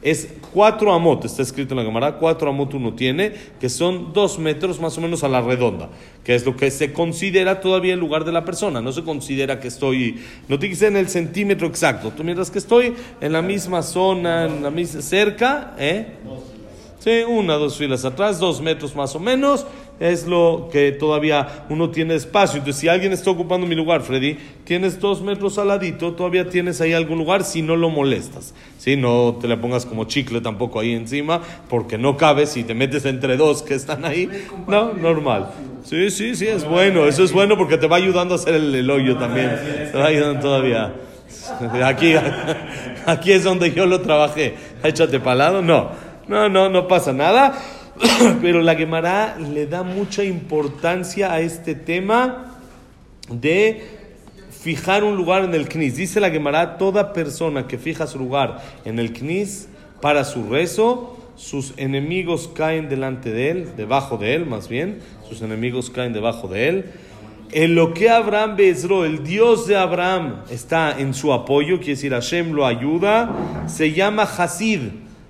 Es 0.00 0.28
cuatro 0.52 0.92
amot, 0.92 1.24
está 1.24 1.42
escrito 1.42 1.74
en 1.74 1.78
la 1.78 1.84
cámara, 1.84 2.18
cuatro 2.18 2.48
amot 2.48 2.72
uno 2.72 2.94
tiene, 2.94 3.32
que 3.58 3.68
son 3.68 4.12
dos 4.12 4.38
metros 4.38 4.80
más 4.80 4.96
o 4.96 5.00
menos 5.00 5.24
a 5.24 5.28
la 5.28 5.40
redonda, 5.40 5.88
que 6.22 6.36
es 6.36 6.46
lo 6.46 6.54
que 6.54 6.70
se 6.70 6.92
considera 6.92 7.60
todavía 7.60 7.94
el 7.94 8.00
lugar 8.00 8.24
de 8.24 8.30
la 8.30 8.44
persona. 8.44 8.80
No 8.80 8.92
se 8.92 9.02
considera 9.02 9.58
que 9.58 9.66
estoy, 9.66 10.20
no 10.48 10.56
tiene 10.60 10.74
que 10.74 10.78
ser 10.78 10.92
en 10.92 10.98
el 10.98 11.08
centímetro 11.08 11.66
exacto. 11.66 12.12
Tú 12.16 12.22
mientras 12.22 12.48
que 12.48 12.58
estoy 12.58 12.94
en 13.20 13.32
la 13.32 13.42
misma 13.42 13.82
zona, 13.82 14.44
en 14.44 14.62
la 14.62 14.70
misma, 14.70 15.02
cerca, 15.02 15.74
¿eh? 15.78 16.06
Sí, 17.00 17.22
una, 17.28 17.54
dos 17.54 17.76
filas 17.76 18.04
atrás, 18.04 18.38
dos 18.38 18.60
metros 18.60 18.94
más 18.94 19.16
o 19.16 19.20
menos, 19.20 19.66
es 20.00 20.26
lo 20.26 20.68
que 20.70 20.92
todavía 20.92 21.64
uno 21.68 21.90
tiene 21.90 22.14
espacio. 22.14 22.58
Entonces, 22.58 22.80
si 22.80 22.88
alguien 22.88 23.12
está 23.12 23.30
ocupando 23.30 23.66
mi 23.66 23.74
lugar, 23.74 24.02
Freddy, 24.02 24.38
tienes 24.64 25.00
dos 25.00 25.22
metros 25.22 25.58
al 25.58 25.68
ladito, 25.68 26.12
todavía 26.12 26.48
tienes 26.48 26.80
ahí 26.80 26.92
algún 26.92 27.18
lugar 27.18 27.44
si 27.44 27.62
no 27.62 27.76
lo 27.76 27.90
molestas. 27.90 28.54
Si 28.78 28.96
no 28.96 29.38
te 29.40 29.48
le 29.48 29.56
pongas 29.56 29.86
como 29.86 30.04
chicle 30.04 30.40
tampoco 30.40 30.80
ahí 30.80 30.92
encima, 30.92 31.40
porque 31.68 31.98
no 31.98 32.16
cabe 32.16 32.46
si 32.46 32.64
te 32.64 32.74
metes 32.74 33.04
entre 33.04 33.36
dos 33.36 33.62
que 33.62 33.74
están 33.74 34.04
ahí. 34.04 34.28
No, 34.66 34.92
normal. 34.92 35.50
Sí, 35.84 36.10
sí, 36.10 36.34
sí, 36.36 36.46
es 36.46 36.64
bueno. 36.64 37.06
Eso 37.06 37.24
es 37.24 37.32
bueno 37.32 37.56
porque 37.56 37.78
te 37.78 37.86
va 37.86 37.96
ayudando 37.96 38.34
a 38.34 38.38
hacer 38.38 38.54
el, 38.54 38.74
el 38.74 38.90
hoyo 38.90 39.16
también. 39.16 39.50
Te 39.90 39.98
va 39.98 40.06
ayudando 40.06 40.40
todavía. 40.40 40.94
Aquí, 41.84 42.14
aquí 43.06 43.32
es 43.32 43.44
donde 43.44 43.72
yo 43.72 43.86
lo 43.86 44.00
trabajé. 44.00 44.54
Échate 44.82 45.20
palado, 45.20 45.62
no. 45.62 45.90
No, 46.26 46.48
no, 46.48 46.68
no 46.68 46.86
pasa 46.86 47.12
nada. 47.12 47.54
Pero 48.40 48.60
la 48.60 48.74
Gemara 48.74 49.36
le 49.38 49.66
da 49.66 49.82
mucha 49.82 50.24
importancia 50.24 51.32
a 51.32 51.40
este 51.40 51.74
tema 51.74 52.56
de 53.30 53.82
fijar 54.50 55.04
un 55.04 55.16
lugar 55.16 55.44
en 55.44 55.54
el 55.54 55.68
Knis. 55.68 55.96
Dice 55.96 56.20
la 56.20 56.30
Gemara, 56.30 56.78
toda 56.78 57.12
persona 57.12 57.66
que 57.66 57.78
fija 57.78 58.06
su 58.06 58.18
lugar 58.18 58.62
en 58.84 58.98
el 58.98 59.12
Knis 59.12 59.68
para 60.00 60.24
su 60.24 60.48
rezo, 60.48 61.16
sus 61.36 61.74
enemigos 61.76 62.50
caen 62.54 62.88
delante 62.88 63.30
de 63.30 63.50
él, 63.50 63.68
debajo 63.76 64.16
de 64.16 64.34
él 64.34 64.46
más 64.46 64.68
bien, 64.68 64.98
sus 65.28 65.42
enemigos 65.42 65.90
caen 65.90 66.12
debajo 66.12 66.48
de 66.48 66.68
él. 66.68 66.84
En 67.50 67.74
lo 67.74 67.94
que 67.94 68.10
Abraham 68.10 68.56
Bezro, 68.56 69.06
el 69.06 69.24
Dios 69.24 69.66
de 69.66 69.76
Abraham, 69.76 70.42
está 70.50 70.98
en 70.98 71.14
su 71.14 71.32
apoyo, 71.32 71.78
quiere 71.78 71.92
decir 71.92 72.12
Hashem 72.12 72.52
lo 72.52 72.66
ayuda, 72.66 73.30
se 73.66 73.92
llama 73.92 74.24
Hasid, 74.24 74.80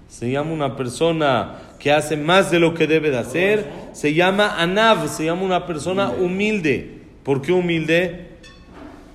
se 0.08 0.30
llama 0.30 0.52
una 0.52 0.74
persona 0.74 1.67
que 1.78 1.92
hace 1.92 2.16
más 2.16 2.50
de 2.50 2.58
lo 2.58 2.74
que 2.74 2.86
debe 2.86 3.10
de 3.10 3.18
hacer, 3.18 3.66
se 3.92 4.14
llama 4.14 4.56
Anav, 4.58 5.08
se 5.08 5.24
llama 5.24 5.42
una 5.42 5.66
persona 5.66 6.10
humilde. 6.10 7.02
¿Por 7.22 7.42
qué 7.42 7.52
humilde? 7.52 8.28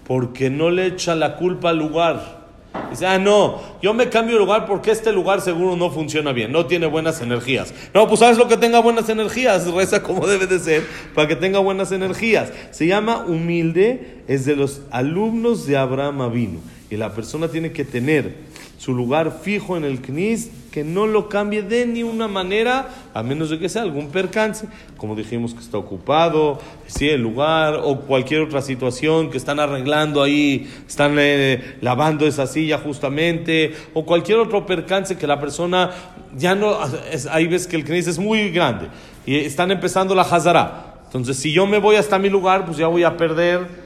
Porque 0.05 0.49
no 0.49 0.69
le 0.69 0.87
echa 0.87 1.15
la 1.15 1.35
culpa 1.35 1.69
al 1.69 1.79
lugar. 1.79 2.43
Dice, 2.89 3.05
ah, 3.05 3.19
no, 3.19 3.59
yo 3.81 3.93
me 3.93 4.09
cambio 4.09 4.35
de 4.35 4.39
lugar 4.39 4.65
porque 4.65 4.91
este 4.91 5.11
lugar 5.11 5.41
seguro 5.41 5.75
no 5.75 5.91
funciona 5.91 6.31
bien, 6.31 6.51
no 6.51 6.65
tiene 6.65 6.87
buenas 6.87 7.21
energías. 7.21 7.73
No, 7.93 8.07
pues 8.07 8.19
sabes 8.19 8.37
lo 8.37 8.47
que 8.47 8.57
tenga 8.57 8.79
buenas 8.79 9.09
energías, 9.09 9.67
reza 9.73 10.01
como 10.01 10.25
debe 10.27 10.47
de 10.47 10.59
ser 10.59 10.83
para 11.13 11.27
que 11.27 11.35
tenga 11.35 11.59
buenas 11.59 11.91
energías. 11.91 12.51
Se 12.71 12.87
llama 12.87 13.25
humilde, 13.25 14.23
es 14.27 14.45
de 14.45 14.55
los 14.55 14.81
alumnos 14.91 15.65
de 15.67 15.77
Abraham 15.77 16.21
Avinu. 16.21 16.61
Y 16.89 16.97
la 16.97 17.13
persona 17.13 17.47
tiene 17.47 17.71
que 17.71 17.85
tener 17.85 18.35
su 18.77 18.93
lugar 18.93 19.39
fijo 19.41 19.77
en 19.77 19.85
el 19.85 20.01
Knis, 20.01 20.49
que 20.73 20.83
no 20.83 21.05
lo 21.05 21.29
cambie 21.29 21.61
de 21.61 21.85
ni 21.85 22.01
una 22.01 22.27
manera, 22.27 22.89
a 23.13 23.21
menos 23.21 23.51
de 23.51 23.59
que 23.59 23.69
sea 23.69 23.83
algún 23.83 24.09
percance, 24.09 24.65
como 24.97 25.15
dijimos 25.15 25.53
que 25.53 25.59
está 25.59 25.77
ocupado, 25.77 26.57
si 26.87 27.09
el 27.09 27.21
lugar 27.21 27.79
o 27.83 27.99
cualquier 27.99 28.41
otra 28.41 28.59
situación 28.63 29.29
que 29.29 29.37
están 29.37 29.59
arreglando 29.59 30.23
ahí, 30.23 30.67
están 30.87 31.17
eh, 31.19 31.75
lavando 31.81 32.25
esa 32.25 32.47
silla 32.47 32.79
justamente, 32.79 33.75
o 33.93 34.03
cualquier 34.03 34.39
otro 34.39 34.65
percance 34.65 35.15
que 35.15 35.27
la 35.27 35.39
persona 35.39 35.91
ya 36.35 36.55
no, 36.55 36.75
es, 37.11 37.27
ahí 37.27 37.45
ves 37.45 37.67
que 37.67 37.75
el 37.75 37.85
Knis 37.85 38.07
es 38.07 38.17
muy 38.17 38.49
grande 38.49 38.87
y 39.27 39.35
están 39.35 39.69
empezando 39.69 40.15
la 40.15 40.23
Hazara. 40.23 41.01
Entonces, 41.05 41.37
si 41.37 41.51
yo 41.51 41.67
me 41.67 41.77
voy 41.77 41.97
hasta 41.97 42.17
mi 42.17 42.29
lugar, 42.29 42.65
pues 42.65 42.77
ya 42.77 42.87
voy 42.87 43.03
a 43.03 43.15
perder 43.15 43.82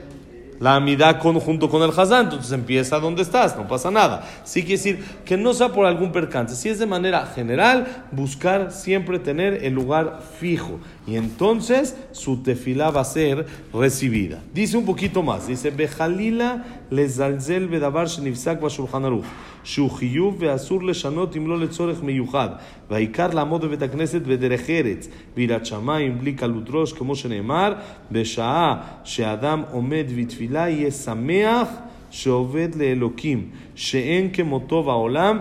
la 0.59 0.75
amidad 0.75 1.19
con, 1.19 1.39
junto 1.39 1.69
con 1.69 1.81
el 1.83 1.91
hazán, 1.97 2.25
entonces 2.25 2.51
empieza 2.51 2.99
donde 2.99 3.21
estás, 3.21 3.55
no 3.55 3.67
pasa 3.67 3.91
nada. 3.91 4.27
Sí 4.43 4.61
quiere 4.61 4.77
decir 4.77 5.05
que 5.25 5.37
no 5.37 5.53
sea 5.53 5.69
por 5.69 5.85
algún 5.85 6.11
percance, 6.11 6.55
si 6.55 6.69
es 6.69 6.79
de 6.79 6.85
manera 6.85 7.25
general, 7.27 8.05
buscar 8.11 8.71
siempre 8.71 9.19
tener 9.19 9.63
el 9.63 9.73
lugar 9.73 10.21
fijo 10.39 10.79
y 11.06 11.16
entonces 11.16 11.96
su 12.12 12.42
tefilá 12.42 12.90
va 12.90 13.00
a 13.00 13.04
ser 13.04 13.46
recibida. 13.74 14.40
Dice 14.54 14.76
un 14.76 14.84
poquito 14.84 15.22
más, 15.22 15.46
dice, 15.46 15.70
Bejalila 15.70 16.64
lezalzel 16.90 17.68
bedavar 17.68 18.08
shenifsak 18.08 18.60
bashulchan 18.60 19.04
aruch, 19.04 19.24
שהוא 19.64 19.90
חיוב 19.90 20.36
ואסור 20.38 20.82
לשנות 20.82 21.36
אם 21.36 21.46
לא 21.46 21.60
לצורך 21.60 22.02
מיוחד, 22.02 22.48
והעיקר 22.90 23.28
לעמוד 23.28 23.64
בבית 23.64 23.82
הכנסת 23.82 24.22
בדרך 24.22 24.70
ארץ, 24.70 25.08
ביראת 25.36 25.66
שמיים, 25.66 26.18
בלי 26.18 26.32
קלות 26.32 26.64
ראש, 26.70 26.92
כמו 26.92 27.16
שנאמר, 27.16 27.74
בשעה 28.12 28.76
שאדם 29.04 29.62
עומד 29.70 30.04
בתפילה 30.18 30.68
יהיה 30.68 30.90
שמח 30.90 31.68
שעובד 32.10 32.68
לאלוקים, 32.74 33.48
שאין 33.74 34.28
כמותו 34.32 34.82
בעולם. 34.82 35.38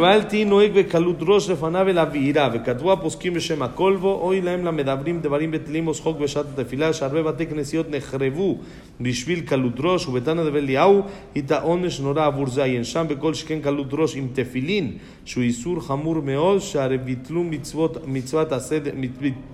ואל 0.00 0.22
תהי 0.22 0.44
נוהג 0.44 0.72
בקלות 0.74 1.16
ראש 1.20 1.50
לפניו 1.50 1.88
אלא 1.88 2.04
ביראה. 2.04 2.48
וכתבו 2.52 2.92
הפוסקים 2.92 3.34
בשם 3.34 3.62
הכל 3.62 3.96
בו, 4.00 4.20
אוי 4.22 4.40
להם 4.40 4.64
למדברים 4.64 5.20
דברים 5.20 5.50
בטלים 5.50 5.88
או 5.88 5.94
שחוק 5.94 6.18
בשעת 6.18 6.46
התפילה, 6.58 6.92
שהרבה 6.92 7.22
בתי 7.22 7.46
כנסיות 7.46 7.86
נחרבו 7.90 8.58
בשביל 9.00 9.40
קלות 9.40 9.72
ראש, 9.78 10.06
ובתנא 10.08 10.44
דבי 10.44 10.58
אליהו, 10.58 11.02
היתה 11.34 11.60
עונש 11.60 12.00
נורא 12.00 12.26
עבור 12.26 12.46
זה. 12.46 12.64
עיין 12.64 12.84
שם 12.84 13.04
בכל 13.08 13.34
שכן 13.34 13.60
קלות 13.60 13.88
ראש 13.92 14.16
עם 14.16 14.28
תפילין, 14.32 14.92
שהוא 15.24 15.44
איסור 15.44 15.80
חמור 15.80 16.20
מאוד, 16.20 16.58
שהרי 16.58 16.98
ביטלו 16.98 17.44
מצוות, 17.44 17.96
מצוות 18.06 18.52
הסדר, 18.52 18.90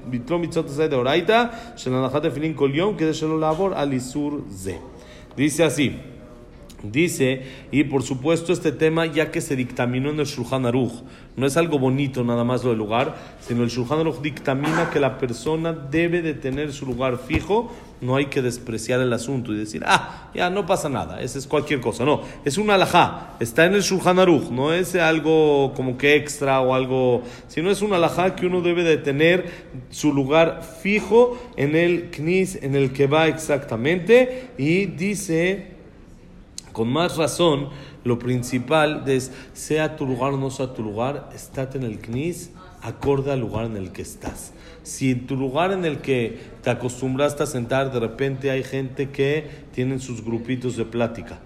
ביטלו 0.06 0.38
מצוות 0.38 0.66
הסדר 0.66 0.96
אורייתא, 0.96 1.44
של 1.76 1.94
הנחת 1.94 2.26
תפילין 2.26 2.52
כל 2.56 2.70
יום, 2.74 2.94
כדי 2.96 3.14
שלא 3.14 3.40
לעבור 3.40 3.74
על 3.74 3.92
איסור 3.92 4.38
זה. 4.48 4.74
Dice 5.38 5.62
así. 5.62 6.11
Dice, 6.83 7.43
y 7.71 7.85
por 7.85 8.03
supuesto 8.03 8.51
este 8.51 8.73
tema 8.73 9.05
ya 9.05 9.31
que 9.31 9.39
se 9.39 9.55
dictaminó 9.55 10.09
en 10.09 10.19
el 10.19 10.25
Shulchan 10.25 10.65
Aruch, 10.65 10.91
no 11.37 11.47
es 11.47 11.55
algo 11.55 11.79
bonito 11.79 12.25
nada 12.25 12.43
más 12.43 12.61
lo 12.65 12.71
del 12.71 12.79
lugar, 12.79 13.15
sino 13.39 13.63
el 13.63 13.69
Shulchan 13.69 13.99
Aruch 13.99 14.19
dictamina 14.19 14.89
que 14.89 14.99
la 14.99 15.17
persona 15.17 15.71
debe 15.71 16.21
de 16.21 16.33
tener 16.33 16.73
su 16.73 16.85
lugar 16.85 17.19
fijo, 17.25 17.71
no 18.01 18.17
hay 18.17 18.25
que 18.25 18.41
despreciar 18.41 18.99
el 18.99 19.13
asunto 19.13 19.53
y 19.53 19.57
decir, 19.57 19.81
ah, 19.85 20.29
ya 20.35 20.49
no 20.49 20.65
pasa 20.65 20.89
nada, 20.89 21.21
eso 21.21 21.39
es 21.39 21.47
cualquier 21.47 21.79
cosa, 21.79 22.03
no, 22.03 22.21
es 22.43 22.57
un 22.57 22.69
alajá, 22.69 23.37
está 23.39 23.65
en 23.65 23.75
el 23.75 23.81
Shulchan 23.81 24.19
Aruch, 24.19 24.49
no 24.49 24.73
es 24.73 24.93
algo 24.95 25.71
como 25.77 25.97
que 25.97 26.17
extra 26.17 26.59
o 26.59 26.75
algo, 26.75 27.23
sino 27.47 27.71
es 27.71 27.81
un 27.81 27.93
alajá 27.93 28.35
que 28.35 28.45
uno 28.45 28.59
debe 28.59 28.83
de 28.83 28.97
tener 28.97 29.45
su 29.89 30.13
lugar 30.13 30.63
fijo 30.81 31.41
en 31.55 31.77
el 31.77 32.11
knis, 32.11 32.61
en 32.61 32.75
el 32.75 32.91
que 32.91 33.07
va 33.07 33.29
exactamente, 33.29 34.49
y 34.57 34.87
dice 34.87 35.72
con 36.73 36.89
más 36.89 37.15
razón, 37.15 37.69
lo 38.03 38.19
principal 38.19 39.03
es, 39.07 39.31
sea 39.53 39.95
tu 39.95 40.05
lugar 40.05 40.33
o 40.33 40.37
no 40.37 40.51
sea 40.51 40.73
tu 40.73 40.83
lugar, 40.83 41.29
estate 41.33 41.77
en 41.77 41.85
el 41.85 41.99
CNIS 41.99 42.51
acorde 42.81 43.31
al 43.31 43.39
lugar 43.39 43.65
en 43.65 43.77
el 43.77 43.91
que 43.91 44.01
estás. 44.01 44.53
Si 44.83 45.11
en 45.11 45.25
tu 45.25 45.37
lugar 45.37 45.71
en 45.71 45.85
el 45.85 45.99
que 45.99 46.39
te 46.61 46.69
acostumbraste 46.69 47.43
a 47.43 47.45
sentar, 47.45 47.93
de 47.93 47.99
repente 47.99 48.51
hay 48.51 48.63
gente 48.63 49.09
que 49.09 49.49
tienen 49.71 50.01
sus 50.01 50.23
grupitos 50.23 50.75
de 50.75 50.83
plática. 50.83 51.39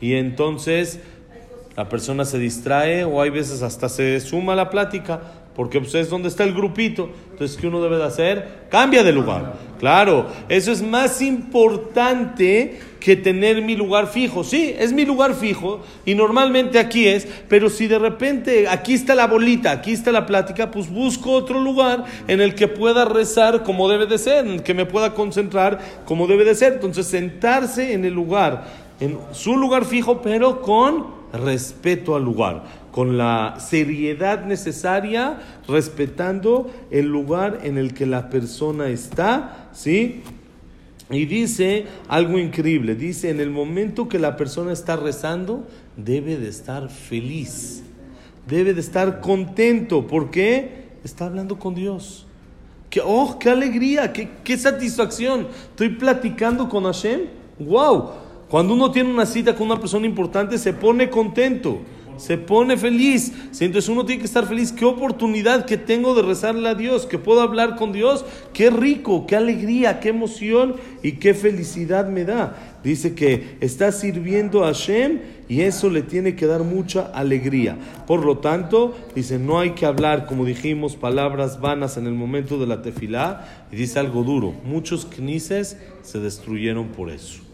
Y 0.00 0.14
entonces 0.14 1.00
la 1.76 1.88
persona 1.88 2.24
se 2.24 2.38
distrae 2.38 3.04
o 3.04 3.20
hay 3.20 3.30
veces 3.30 3.62
hasta 3.62 3.88
se 3.88 4.20
suma 4.20 4.52
a 4.52 4.56
la 4.56 4.70
plática 4.70 5.20
porque 5.56 5.80
pues, 5.80 5.94
es 5.94 6.08
donde 6.08 6.28
está 6.28 6.44
el 6.44 6.54
grupito. 6.54 7.10
Entonces, 7.32 7.56
¿qué 7.56 7.66
uno 7.66 7.82
debe 7.82 7.96
de 7.96 8.04
hacer? 8.04 8.66
Cambia 8.70 9.02
de 9.02 9.12
lugar. 9.12 9.54
Claro, 9.78 10.26
eso 10.48 10.70
es 10.70 10.82
más 10.82 11.20
importante 11.20 12.78
que 13.00 13.16
tener 13.16 13.62
mi 13.62 13.74
lugar 13.74 14.06
fijo. 14.06 14.44
Sí, 14.44 14.74
es 14.78 14.92
mi 14.92 15.04
lugar 15.04 15.34
fijo 15.34 15.80
y 16.04 16.14
normalmente 16.14 16.78
aquí 16.78 17.08
es, 17.08 17.26
pero 17.48 17.70
si 17.70 17.86
de 17.86 17.98
repente 17.98 18.68
aquí 18.68 18.94
está 18.94 19.14
la 19.14 19.26
bolita, 19.26 19.72
aquí 19.72 19.92
está 19.92 20.12
la 20.12 20.26
plática, 20.26 20.70
pues 20.70 20.90
busco 20.90 21.32
otro 21.32 21.60
lugar 21.60 22.04
en 22.28 22.40
el 22.40 22.54
que 22.54 22.68
pueda 22.68 23.06
rezar 23.06 23.64
como 23.64 23.88
debe 23.88 24.06
de 24.06 24.18
ser, 24.18 24.46
en 24.46 24.52
el 24.52 24.62
que 24.62 24.74
me 24.74 24.86
pueda 24.86 25.14
concentrar 25.14 25.80
como 26.04 26.26
debe 26.26 26.44
de 26.44 26.54
ser. 26.54 26.74
Entonces, 26.74 27.06
sentarse 27.06 27.94
en 27.94 28.04
el 28.04 28.12
lugar, 28.12 28.66
en 29.00 29.18
su 29.32 29.56
lugar 29.56 29.86
fijo, 29.86 30.20
pero 30.20 30.60
con 30.60 31.18
respeto 31.32 32.16
al 32.16 32.24
lugar, 32.24 32.64
con 32.90 33.16
la 33.16 33.56
seriedad 33.58 34.44
necesaria, 34.44 35.38
respetando 35.68 36.70
el 36.90 37.06
lugar 37.06 37.60
en 37.62 37.78
el 37.78 37.94
que 37.94 38.04
la 38.04 38.28
persona 38.28 38.88
está, 38.88 39.68
¿sí? 39.72 40.22
Y 41.10 41.26
dice 41.26 41.86
algo 42.08 42.38
increíble, 42.38 42.94
dice, 42.94 43.30
en 43.30 43.40
el 43.40 43.50
momento 43.50 44.08
que 44.08 44.18
la 44.18 44.36
persona 44.36 44.72
está 44.72 44.94
rezando, 44.94 45.66
debe 45.96 46.36
de 46.36 46.48
estar 46.48 46.88
feliz, 46.88 47.82
debe 48.46 48.74
de 48.74 48.80
estar 48.80 49.20
contento, 49.20 50.06
porque 50.06 50.88
está 51.02 51.26
hablando 51.26 51.58
con 51.58 51.74
Dios. 51.74 52.26
¡Qué, 52.90 53.00
oh, 53.04 53.38
qué 53.38 53.50
alegría, 53.50 54.12
qué, 54.12 54.28
qué 54.44 54.56
satisfacción! 54.56 55.48
Estoy 55.70 55.90
platicando 55.90 56.68
con 56.68 56.84
Hashem. 56.84 57.22
¡Wow! 57.58 58.10
Cuando 58.48 58.74
uno 58.74 58.90
tiene 58.90 59.10
una 59.12 59.26
cita 59.26 59.54
con 59.54 59.66
una 59.66 59.80
persona 59.80 60.06
importante, 60.06 60.58
se 60.58 60.72
pone 60.72 61.10
contento 61.10 61.80
se 62.20 62.36
pone 62.36 62.76
feliz. 62.76 63.32
Entonces 63.60 63.88
uno 63.88 64.04
tiene 64.04 64.20
que 64.20 64.26
estar 64.26 64.46
feliz. 64.46 64.72
Qué 64.72 64.84
oportunidad 64.84 65.64
que 65.64 65.78
tengo 65.78 66.14
de 66.14 66.22
rezarle 66.22 66.68
a 66.68 66.74
Dios, 66.74 67.06
que 67.06 67.18
puedo 67.18 67.40
hablar 67.40 67.76
con 67.76 67.92
Dios. 67.92 68.26
Qué 68.52 68.70
rico, 68.70 69.26
qué 69.26 69.36
alegría, 69.36 70.00
qué 70.00 70.10
emoción 70.10 70.76
y 71.02 71.12
qué 71.12 71.32
felicidad 71.32 72.08
me 72.08 72.24
da. 72.24 72.76
Dice 72.84 73.14
que 73.14 73.56
está 73.60 73.90
sirviendo 73.90 74.64
a 74.64 74.68
Hashem 74.68 75.20
y 75.48 75.62
eso 75.62 75.88
le 75.88 76.02
tiene 76.02 76.36
que 76.36 76.46
dar 76.46 76.62
mucha 76.62 77.06
alegría. 77.06 77.78
Por 78.06 78.24
lo 78.24 78.38
tanto, 78.38 78.94
dice, 79.14 79.38
no 79.38 79.58
hay 79.58 79.70
que 79.70 79.86
hablar, 79.86 80.26
como 80.26 80.44
dijimos, 80.44 80.96
palabras 80.96 81.60
vanas 81.60 81.96
en 81.96 82.06
el 82.06 82.14
momento 82.14 82.58
de 82.58 82.66
la 82.66 82.82
tefilá. 82.82 83.66
Y 83.72 83.76
dice 83.76 83.98
algo 83.98 84.24
duro, 84.24 84.54
muchos 84.64 85.06
knises 85.06 85.78
se 86.02 86.20
destruyeron 86.20 86.88
por 86.88 87.10
eso. 87.10 87.49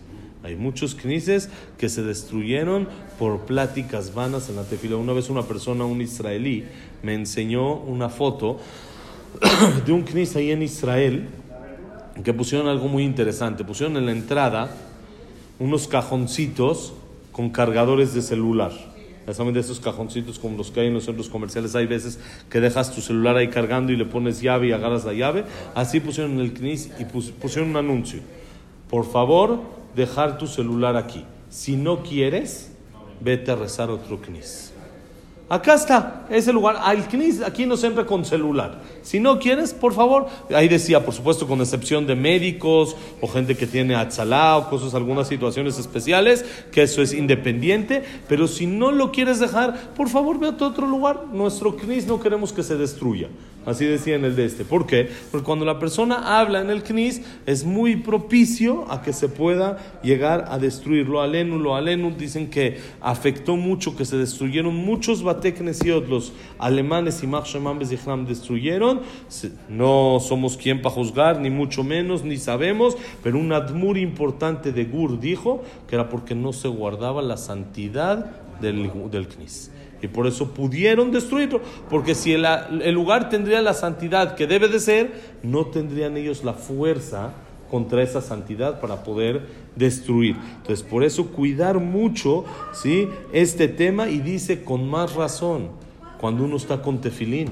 Hay 0.46 0.54
muchos 0.54 0.94
knises 0.94 1.48
que 1.76 1.88
se 1.88 2.04
destruyeron 2.04 2.86
por 3.18 3.46
pláticas 3.46 4.14
vanas 4.14 4.48
en 4.48 4.54
la 4.54 4.62
tefila. 4.62 4.96
Una 4.96 5.12
vez 5.12 5.28
una 5.28 5.42
persona, 5.42 5.84
un 5.84 6.00
israelí, 6.00 6.64
me 7.02 7.14
enseñó 7.14 7.74
una 7.74 8.08
foto 8.08 8.60
de 9.86 9.90
un 9.90 10.02
knis 10.02 10.36
ahí 10.36 10.52
en 10.52 10.62
Israel 10.62 11.26
que 12.22 12.32
pusieron 12.32 12.68
algo 12.68 12.86
muy 12.86 13.02
interesante. 13.02 13.64
Pusieron 13.64 13.96
en 13.96 14.06
la 14.06 14.12
entrada 14.12 14.70
unos 15.58 15.88
cajoncitos 15.88 16.92
con 17.32 17.50
cargadores 17.50 18.14
de 18.14 18.22
celular. 18.22 18.70
de 19.26 19.60
esos 19.60 19.80
cajoncitos 19.80 20.38
como 20.38 20.56
los 20.56 20.70
que 20.70 20.78
hay 20.78 20.86
en 20.86 20.94
los 20.94 21.06
centros 21.06 21.28
comerciales, 21.28 21.74
hay 21.74 21.86
veces 21.86 22.20
que 22.48 22.60
dejas 22.60 22.94
tu 22.94 23.00
celular 23.00 23.36
ahí 23.36 23.48
cargando 23.48 23.92
y 23.92 23.96
le 23.96 24.04
pones 24.04 24.40
llave 24.40 24.68
y 24.68 24.72
agarras 24.72 25.04
la 25.04 25.12
llave. 25.12 25.42
Así 25.74 25.98
pusieron 25.98 26.34
en 26.34 26.38
el 26.38 26.52
CNIS 26.52 26.92
y 27.00 27.04
pusieron 27.04 27.70
un 27.70 27.78
anuncio. 27.78 28.20
Por 28.88 29.04
favor, 29.04 29.74
dejar 29.96 30.38
tu 30.38 30.46
celular 30.46 30.96
aquí. 30.96 31.24
Si 31.48 31.76
no 31.76 32.02
quieres, 32.02 32.70
vete 33.20 33.50
a 33.50 33.56
rezar 33.56 33.90
otro 33.90 34.20
CNIS. 34.20 34.72
Acá 35.48 35.74
está, 35.74 36.26
ese 36.28 36.52
lugar. 36.52 36.76
Al 36.82 37.06
CNIS 37.06 37.40
aquí 37.42 37.66
no 37.66 37.76
siempre 37.76 38.04
con 38.04 38.24
celular. 38.24 38.82
Si 39.02 39.20
no 39.20 39.38
quieres, 39.38 39.72
por 39.72 39.92
favor. 39.92 40.26
Ahí 40.52 40.66
decía, 40.66 41.04
por 41.04 41.14
supuesto, 41.14 41.46
con 41.46 41.60
excepción 41.60 42.04
de 42.04 42.16
médicos 42.16 42.96
o 43.20 43.28
gente 43.28 43.56
que 43.56 43.68
tiene 43.68 43.94
atzalá 43.94 44.56
o 44.56 44.68
cosas, 44.68 44.94
algunas 44.94 45.28
situaciones 45.28 45.78
especiales, 45.78 46.44
que 46.72 46.82
eso 46.82 47.00
es 47.00 47.12
independiente. 47.12 48.02
Pero 48.28 48.48
si 48.48 48.66
no 48.66 48.90
lo 48.90 49.12
quieres 49.12 49.38
dejar, 49.38 49.94
por 49.94 50.08
favor, 50.08 50.40
ve 50.40 50.48
a 50.48 50.66
otro 50.66 50.88
lugar. 50.88 51.26
Nuestro 51.32 51.76
CNIS 51.76 52.08
no 52.08 52.20
queremos 52.20 52.52
que 52.52 52.64
se 52.64 52.76
destruya. 52.76 53.28
Así 53.66 53.84
decía 53.84 54.14
en 54.14 54.24
el 54.24 54.36
de 54.36 54.44
este. 54.44 54.64
¿Por 54.64 54.86
qué? 54.86 55.10
Porque 55.32 55.44
cuando 55.44 55.64
la 55.64 55.80
persona 55.80 56.38
habla 56.38 56.60
en 56.60 56.70
el 56.70 56.84
CNIS 56.84 57.22
es 57.46 57.64
muy 57.64 57.96
propicio 57.96 58.90
a 58.90 59.02
que 59.02 59.12
se 59.12 59.28
pueda 59.28 59.78
llegar 60.02 60.46
a 60.48 60.58
destruirlo. 60.58 61.20
Alenu, 61.20 61.58
lo 61.58 61.74
Alenu 61.74 62.12
dicen 62.16 62.48
que 62.48 62.78
afectó 63.00 63.56
mucho, 63.56 63.96
que 63.96 64.04
se 64.04 64.16
destruyeron 64.16 64.74
muchos 64.74 65.24
bateknesiot, 65.24 66.08
los 66.08 66.32
alemanes 66.58 67.22
y 67.24 67.26
Machshaman 67.26 67.80
Bezichnam 67.80 68.24
destruyeron. 68.24 69.00
No 69.68 70.18
somos 70.20 70.56
quien 70.56 70.80
para 70.80 70.94
juzgar, 70.94 71.40
ni 71.40 71.50
mucho 71.50 71.82
menos, 71.82 72.22
ni 72.22 72.36
sabemos, 72.36 72.96
pero 73.24 73.36
un 73.36 73.52
admur 73.52 73.98
importante 73.98 74.70
de 74.70 74.84
Gur 74.84 75.18
dijo 75.18 75.64
que 75.88 75.96
era 75.96 76.08
porque 76.08 76.36
no 76.36 76.52
se 76.52 76.68
guardaba 76.68 77.20
la 77.20 77.36
santidad 77.36 78.30
del, 78.60 78.90
del 79.10 79.26
CNIS 79.26 79.72
y 80.02 80.08
por 80.08 80.26
eso 80.26 80.52
pudieron 80.52 81.10
destruirlo, 81.10 81.60
porque 81.88 82.14
si 82.14 82.32
el, 82.32 82.44
el, 82.44 82.94
lugar 82.94 83.28
tendría 83.28 83.62
la 83.62 83.74
santidad 83.74 84.34
que 84.34 84.46
debe 84.46 84.68
de 84.68 84.80
ser, 84.80 85.12
no 85.42 85.66
tendrían 85.66 86.16
ellos 86.16 86.44
la 86.44 86.52
fuerza 86.52 87.32
contra 87.70 88.02
esa 88.02 88.20
santidad 88.20 88.80
para 88.80 89.02
poder 89.02 89.42
destruir. 89.74 90.36
Entonces, 90.56 90.82
por 90.82 91.02
eso 91.04 91.28
cuidar 91.28 91.78
mucho 91.78 92.44
¿sí? 92.72 93.08
este 93.32 93.68
tema 93.68 94.08
y 94.08 94.18
dice 94.18 94.62
con 94.62 94.88
más 94.88 95.14
razón 95.14 95.70
cuando 96.20 96.44
uno 96.44 96.56
está 96.56 96.82
con 96.82 97.00
tefilín, 97.00 97.50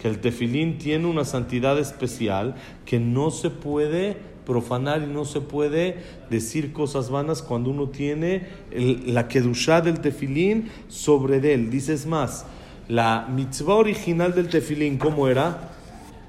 que 0.00 0.08
el 0.08 0.20
tefilín 0.20 0.78
tiene 0.78 1.06
una 1.06 1.24
santidad 1.24 1.78
especial 1.78 2.54
que 2.84 2.98
no 2.98 3.30
se 3.30 3.50
puede 3.50 4.16
profanar 4.46 5.02
y 5.02 5.06
no 5.06 5.24
se 5.24 5.40
puede 5.40 5.96
decir 6.30 6.72
cosas 6.72 7.10
vanas 7.10 7.42
cuando 7.42 7.70
uno 7.70 7.88
tiene 7.88 8.46
la 8.72 9.28
kedushá 9.28 9.80
del 9.80 10.00
tefilín 10.00 10.70
sobre 10.88 11.52
él. 11.52 11.70
Dices 11.70 12.06
más, 12.06 12.46
la 12.88 13.26
mitzvah 13.34 13.74
original 13.74 14.34
del 14.34 14.48
tefilín, 14.48 14.98
¿cómo 14.98 15.28
era? 15.28 15.70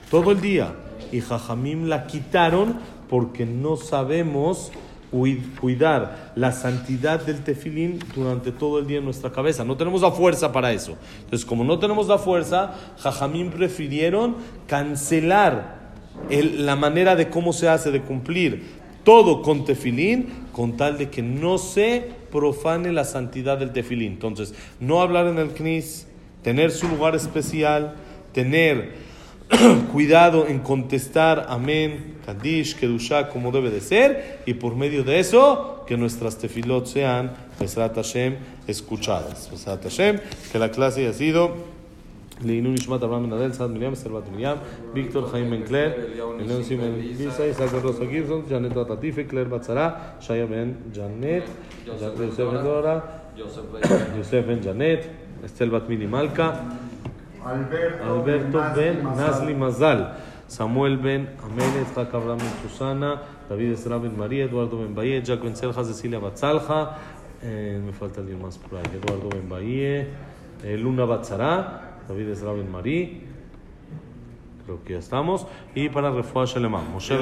Todo 0.09 0.31
el 0.31 0.41
día. 0.41 0.75
Y 1.11 1.21
Jajamim 1.21 1.85
la 1.85 2.07
quitaron 2.07 2.79
porque 3.09 3.45
no 3.45 3.77
sabemos 3.77 4.71
cuidar 5.61 6.33
la 6.35 6.51
santidad 6.51 7.25
del 7.25 7.43
tefilín 7.43 7.99
durante 8.15 8.51
todo 8.51 8.79
el 8.79 8.87
día 8.87 8.97
en 8.97 9.05
nuestra 9.05 9.31
cabeza. 9.31 9.63
No 9.63 9.77
tenemos 9.77 10.01
la 10.01 10.11
fuerza 10.11 10.51
para 10.51 10.73
eso. 10.73 10.97
Entonces, 11.23 11.45
como 11.45 11.63
no 11.63 11.79
tenemos 11.79 12.07
la 12.07 12.17
fuerza, 12.17 12.73
Jajamim 12.99 13.51
prefirieron 13.51 14.35
cancelar 14.67 15.84
la 16.29 16.75
manera 16.75 17.15
de 17.15 17.29
cómo 17.29 17.53
se 17.53 17.69
hace, 17.69 17.91
de 17.91 18.01
cumplir 18.01 18.85
todo 19.05 19.41
con 19.41 19.63
tefilín, 19.63 20.27
con 20.51 20.75
tal 20.75 20.97
de 20.97 21.09
que 21.09 21.21
no 21.21 21.57
se 21.57 22.03
profane 22.31 22.91
la 22.91 23.05
santidad 23.05 23.57
del 23.57 23.71
tefilín. 23.71 24.13
Entonces, 24.13 24.53
no 24.79 25.01
hablar 25.01 25.27
en 25.27 25.37
el 25.37 25.49
knis, 25.49 26.07
tener 26.41 26.71
su 26.71 26.89
lugar 26.89 27.15
especial, 27.15 27.95
tener 28.33 28.93
cuidado 29.93 30.47
en 30.47 30.59
contestar 30.59 31.45
amén, 31.49 32.15
kadish, 32.25 32.75
kedusha, 32.75 33.29
como 33.29 33.51
debe 33.51 33.69
de 33.69 33.79
ser, 33.79 34.39
y 34.47 34.55
por 34.55 34.75
medio 34.75 35.03
de 35.03 35.19
eso, 35.19 35.83
que 35.87 35.97
nuestras 35.97 36.39
tefilot 36.39 36.87
sean, 36.87 37.31
Besrat 37.59 37.95
Hashem, 37.95 38.37
escuchadas. 38.67 39.49
Besrat 39.51 39.83
Hashem, 39.83 40.19
que 40.51 40.59
la 40.59 40.71
clase 40.71 41.01
haya 41.01 41.13
sido 41.13 41.74
לעילוי 42.44 42.72
נשמת 42.72 43.02
אברהם 43.02 43.26
בן 43.26 43.32
הדל, 43.32 43.52
סעד 43.52 43.70
מרים, 43.70 43.92
אסתר 43.92 44.10
בת 44.10 44.22
מרים, 44.32 44.56
ויקטור 44.94 45.28
חיים 45.28 45.50
בן 45.50 45.62
קלר, 45.62 45.92
אלינו 46.40 46.64
סימן 46.64 46.90
ביסה, 47.16 47.46
יצחק 47.46 47.66
בן 47.66 47.78
רוסה 47.78 48.04
גיבסון, 48.04 48.42
ג'נט 48.50 48.72
בת 48.72 48.90
עטיפה, 48.90 49.22
קלר 49.24 49.44
בת 49.44 49.64
שרה, 49.64 49.90
שיה 50.20 50.46
בן 50.46 50.72
ג'נט, 50.96 51.42
יוסף 51.86 52.40
בן 52.40 52.62
דורה, 52.62 52.98
יוסף 54.16 54.42
בן 54.46 54.58
ג'נט, 54.64 54.98
אסתל 55.44 55.68
בת 55.68 55.88
מיני 55.88 56.06
מלכה, 56.06 56.50
אלברטו 58.06 58.60
בן 58.76 58.94
נזלי 59.06 59.54
מזל, 59.54 60.02
סמואל 60.48 60.96
בן 60.96 61.24
עמלת, 61.44 61.64
יצחק 61.82 62.14
אברהם 62.14 62.38
בן 62.38 62.46
סוסנה, 62.62 63.14
דוד 63.48 63.60
עזרא 63.72 63.98
בן 63.98 64.10
מריה, 64.18 64.44
אדוארדו 64.44 64.78
בן 64.78 64.94
באיה, 64.94 65.20
ג'ק 65.20 65.40
בן 65.42 65.52
צלחה, 65.52 65.82
זסיליה 65.82 66.20
בת 66.20 66.34
צלחה, 66.34 66.84
me 67.42 67.92
falta 67.98 68.20
alguien 68.20 68.42
más 68.42 68.58
por 68.58 68.78
ahí, 68.78 68.84
Eduardo 68.94 69.30
Ben 69.30 69.48
Bahía, 69.48 70.06
Luna 70.62 71.06
Batzara, 71.06 71.83
David 72.07 72.29
es 72.29 72.41
Rabin 72.41 72.71
Marí. 72.71 73.21
Creo 74.65 74.83
que 74.83 74.93
ya 74.93 74.99
estamos. 74.99 75.45
Y 75.73 75.89
para 75.89 76.11
Refuah 76.11 76.45
Shalema. 76.45 76.81
Moshe 76.81 77.15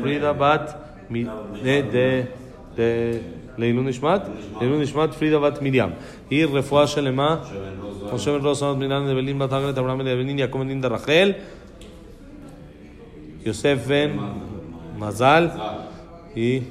Frida 0.00 0.32
Bat 0.32 1.08
de, 1.10 2.28
de, 2.76 3.22
Leilun 3.56 3.88
Ishmat. 3.88 4.28
Leilun 4.60 4.82
Ishmat 4.82 5.12
Frida 5.12 5.38
Bat 5.38 5.60
Miriam. 5.60 5.94
Y 6.30 6.44
Refuah 6.44 6.86
Shalema. 6.86 7.42
Moshe 8.10 8.30
Ben 8.30 8.42
Rosa 8.42 8.66
Bat 8.68 8.76
Miriam 8.78 9.06
de 9.06 9.14
Belín 9.14 9.38
Bat 9.38 9.52
Agret 9.52 9.78
Abraham 9.78 10.04
de 10.04 10.14
Benin 10.14 10.38
Jacob 10.38 10.66
Ben 10.66 10.80
de 10.80 10.88
Rachel. 10.88 11.36
Yosef 13.44 13.86
Ben 13.86 14.18
Mazal. 14.98 15.52
Y 16.34 16.62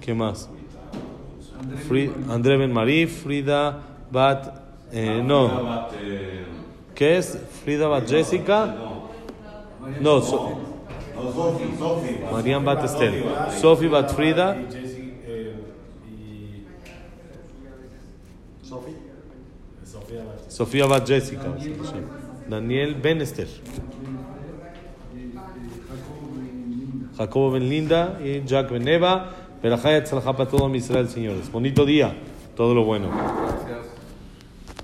¿qué 0.00 0.14
más? 0.14 0.48
André 2.28 2.56
Ben 2.56 2.72
Marí, 2.72 3.06
¿Qué 6.94 7.18
es? 7.18 7.38
Frida 7.64 7.88
Bat 7.88 8.08
Jessica. 8.08 8.74
No, 10.00 10.20
so, 10.20 10.58
Marian 12.30 12.64
Bat 12.64 12.84
Estel. 12.84 13.24
Sophie 13.60 13.88
Bat 13.88 14.14
Frida. 14.14 14.56
Sofía 20.48 20.86
Bat 20.86 21.06
Jessica. 21.06 21.54
Daniel 22.48 22.94
Ben 22.94 23.22
Esther. 23.22 23.48
Jacobo 27.16 27.52
Ben 27.52 27.68
Linda 27.68 28.18
y 28.22 28.42
Jack 28.44 28.70
Ben 28.70 28.86
Eva. 28.86 29.30
Verajaya 29.62 30.02
Tzalajá 30.04 30.36
para 30.36 30.50
todo 30.50 30.74
Israel, 30.74 31.08
señores. 31.08 31.50
Bonito 31.50 31.86
día. 31.86 32.14
Todo 32.56 32.74
lo 32.74 32.84
bueno. 32.84 33.08